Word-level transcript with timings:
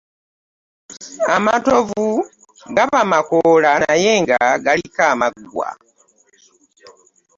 Amatovu 1.35 2.07
gaba 2.75 3.01
makoola 3.11 3.71
naye 3.83 4.11
nga 4.23 4.37
galiko 4.65 4.99
amaggwa. 5.11 5.69